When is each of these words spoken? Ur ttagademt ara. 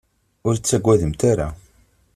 Ur 0.47 0.55
ttagademt 0.57 1.21
ara. 1.31 1.47